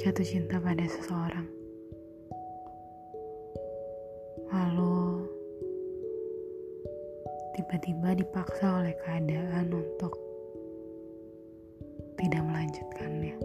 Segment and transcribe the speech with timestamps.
[0.00, 1.44] jatuh cinta pada seseorang.
[4.48, 5.28] Lalu
[7.52, 10.16] tiba-tiba dipaksa oleh keadaan untuk
[12.16, 13.36] tidak melanjutkannya.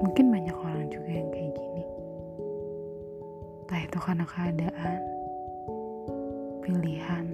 [0.00, 1.84] Mungkin banyak orang juga yang kayak gini.
[3.68, 5.00] Entah itu karena keadaan,
[6.64, 7.26] pilihan,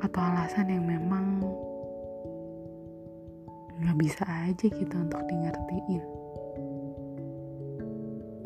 [0.00, 1.43] atau alasan yang memang
[3.94, 6.04] bisa aja gitu untuk di ngertiin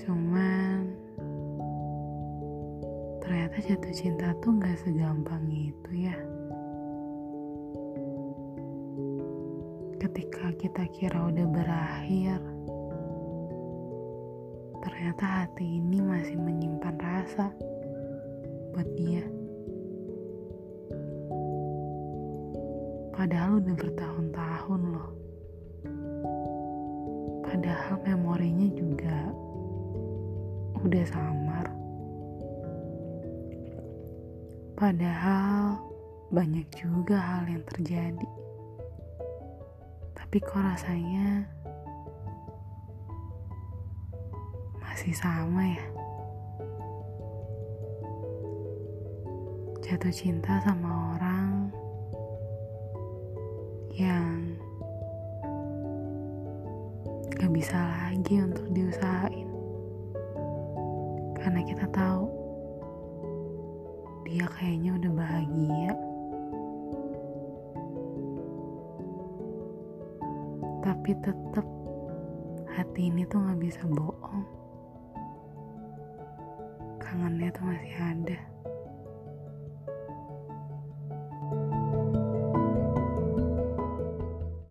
[0.08, 0.88] cuman
[3.28, 6.16] ternyata jatuh cinta tuh nggak segampang itu ya.
[10.00, 12.40] Ketika kita kira udah berakhir
[14.80, 17.52] ternyata hati ini masih menyimpan rasa
[18.72, 19.28] buat dia.
[23.12, 25.08] Padahal udah bertahun-tahun loh
[27.59, 29.19] padahal memorinya juga
[30.78, 31.67] udah samar.
[34.78, 35.83] Padahal
[36.31, 38.31] banyak juga hal yang terjadi.
[40.14, 41.51] Tapi kok rasanya
[44.79, 45.86] masih sama ya?
[49.83, 51.75] Jatuh cinta sama orang
[53.98, 54.58] yang
[57.48, 59.48] gak bisa lagi untuk diusahain.
[61.41, 62.28] Karena kita tahu
[64.28, 65.92] dia kayaknya udah bahagia.
[70.84, 71.64] Tapi tetap
[72.68, 74.44] hati ini tuh gak bisa bohong.
[77.00, 78.38] Kangennya tuh masih ada